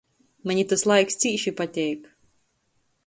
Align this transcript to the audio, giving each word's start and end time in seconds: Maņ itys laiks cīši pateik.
Maņ 0.51 0.61
itys 0.61 0.85
laiks 0.91 1.19
cīši 1.25 1.55
pateik. 1.63 2.09